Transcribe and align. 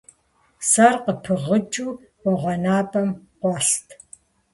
Псэр 0.59 0.93
къыпыгъыкӀыу 1.03 1.91
къуэгъэнапӀэм 2.21 3.09
къуэст. 3.39 3.87